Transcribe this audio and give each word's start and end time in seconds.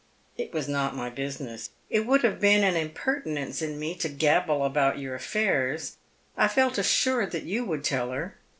"It 0.35 0.51
was 0.51 0.67
not 0.67 0.95
my 0.95 1.11
business. 1.11 1.69
It 1.87 2.07
would 2.07 2.23
have 2.23 2.39
been 2.41 2.63
an 2.63 2.75
impertinence 2.75 3.61
in 3.61 3.77
me 3.79 3.93
to 3.97 4.09
gabble 4.09 4.65
about 4.65 4.97
your 4.97 5.13
affairs. 5.13 5.97
I 6.35 6.47
felt 6.47 6.79
assured 6.79 7.29
that 7.33 7.43
you 7.43 7.65
would 7.65 7.83
tell 7.83 8.09
her." 8.09 8.35